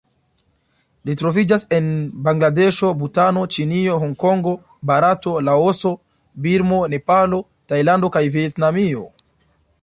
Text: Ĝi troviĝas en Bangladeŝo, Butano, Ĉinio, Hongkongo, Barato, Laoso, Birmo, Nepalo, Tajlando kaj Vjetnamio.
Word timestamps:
Ĝi 1.07 1.15
troviĝas 1.21 1.65
en 1.79 1.89
Bangladeŝo, 2.27 2.89
Butano, 3.01 3.43
Ĉinio, 3.57 3.99
Hongkongo, 4.05 4.55
Barato, 4.93 5.35
Laoso, 5.51 5.93
Birmo, 6.47 6.81
Nepalo, 6.95 7.43
Tajlando 7.73 8.11
kaj 8.17 8.25
Vjetnamio. 8.39 9.07